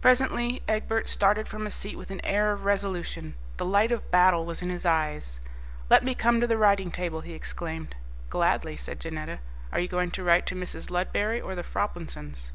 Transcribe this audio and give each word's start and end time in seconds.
Presently 0.00 0.60
Egbert 0.66 1.06
started 1.06 1.46
from 1.46 1.66
his 1.66 1.76
seat 1.76 1.96
with 1.96 2.10
an 2.10 2.20
air 2.24 2.50
of 2.50 2.64
resolution. 2.64 3.36
The 3.58 3.64
light 3.64 3.92
of 3.92 4.10
battle 4.10 4.44
was 4.44 4.60
in 4.60 4.70
his 4.70 4.84
eyes. 4.84 5.38
"Let 5.88 6.02
me 6.02 6.16
come 6.16 6.40
to 6.40 6.48
the 6.48 6.58
writing 6.58 6.90
table," 6.90 7.20
he 7.20 7.32
exclaimed. 7.32 7.94
"Gladly," 8.28 8.76
said 8.76 8.98
Janetta. 8.98 9.38
"Are 9.72 9.78
you 9.78 9.86
going 9.86 10.10
to 10.10 10.24
write 10.24 10.46
to 10.46 10.56
Mrs. 10.56 10.90
Ludberry 10.90 11.40
or 11.40 11.54
the 11.54 11.62
Froplinsons?" 11.62 12.50